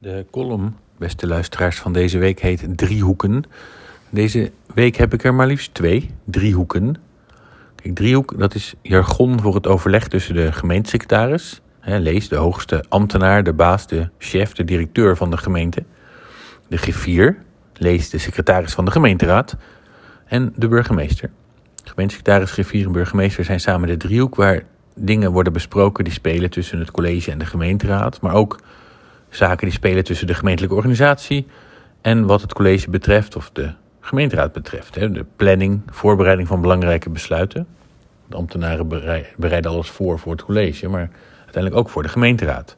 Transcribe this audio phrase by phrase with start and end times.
[0.00, 3.44] De column, beste luisteraars, van deze week heet Driehoeken.
[4.10, 6.96] Deze week heb ik er maar liefst twee, driehoeken.
[7.74, 11.60] Kijk, driehoek, dat is jargon voor het overleg tussen de gemeentesecretaris...
[11.80, 15.84] Hè, lees de hoogste ambtenaar, de baas, de chef, de directeur van de gemeente...
[16.68, 17.36] de griffier,
[17.72, 19.56] lees de secretaris van de gemeenteraad...
[20.24, 21.30] en de burgemeester.
[21.84, 24.34] Gemeentesecretaris, griffier en burgemeester zijn samen de driehoek...
[24.34, 24.62] waar
[24.94, 28.20] dingen worden besproken die spelen tussen het college en de gemeenteraad...
[28.20, 28.58] maar ook
[29.30, 31.46] zaken die spelen tussen de gemeentelijke organisatie
[32.00, 34.94] en wat het college betreft of de gemeenteraad betreft.
[34.94, 37.66] De planning, voorbereiding van belangrijke besluiten.
[38.26, 38.88] De ambtenaren
[39.36, 42.76] bereiden alles voor voor het college, maar uiteindelijk ook voor de gemeenteraad.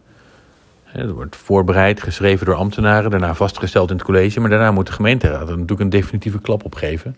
[0.84, 4.92] Het wordt voorbereid, geschreven door ambtenaren, daarna vastgesteld in het college, maar daarna moet de
[4.92, 7.16] gemeenteraad er natuurlijk een definitieve klap op geven.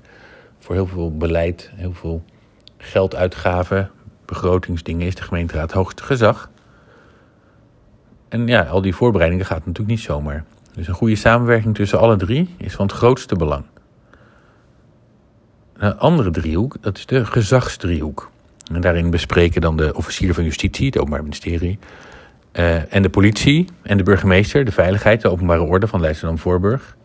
[0.59, 2.25] Voor heel veel beleid, heel veel
[2.77, 3.91] gelduitgaven,
[4.25, 6.51] begrotingsdingen is de gemeenteraad hoogste gezag.
[8.33, 10.45] En ja, al die voorbereidingen gaat natuurlijk niet zomaar.
[10.75, 13.65] Dus een goede samenwerking tussen alle drie is van het grootste belang.
[15.77, 18.31] Een andere driehoek, dat is de gezagsdriehoek.
[18.73, 21.79] En daarin bespreken dan de officier van justitie, het Openbaar Ministerie,
[22.53, 26.97] uh, en de politie en de burgemeester, de veiligheid, de openbare orde van Leidschendam-Voorburg.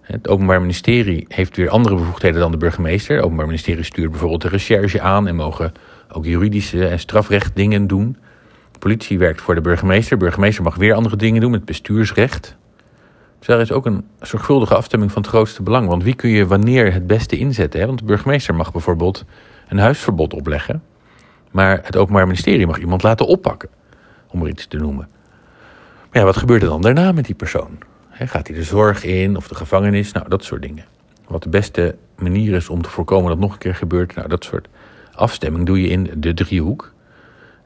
[0.00, 3.16] Het Openbaar Ministerie heeft weer andere bevoegdheden dan de burgemeester.
[3.16, 5.72] Het Openbaar Ministerie stuurt bijvoorbeeld de recherche aan en mogen
[6.12, 8.16] ook juridische en strafrecht dingen doen
[8.82, 10.18] politie werkt voor de burgemeester.
[10.18, 12.56] De burgemeester mag weer andere dingen doen met bestuursrecht.
[13.38, 15.88] Dus daar is ook een zorgvuldige afstemming van het grootste belang.
[15.88, 17.80] Want wie kun je wanneer het beste inzetten?
[17.80, 17.86] Hè?
[17.86, 19.24] Want de burgemeester mag bijvoorbeeld
[19.68, 20.82] een huisverbod opleggen.
[21.50, 23.68] Maar het Openbaar Ministerie mag iemand laten oppakken,
[24.28, 25.08] om er iets te noemen.
[26.10, 27.78] Maar ja, wat gebeurt er dan daarna met die persoon?
[28.10, 30.12] gaat hij de zorg in of de gevangenis?
[30.12, 30.84] Nou, dat soort dingen.
[31.28, 34.44] Wat de beste manier is om te voorkomen dat nog een keer gebeurt, nou, dat
[34.44, 34.68] soort
[35.14, 36.92] afstemming doe je in de driehoek.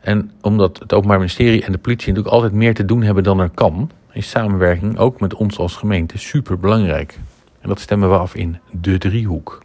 [0.06, 3.40] En omdat het Openbaar Ministerie en de politie natuurlijk altijd meer te doen hebben dan
[3.40, 7.18] er kan, is samenwerking ook met ons als gemeente super belangrijk.
[7.60, 9.64] En dat stemmen we af in de driehoek.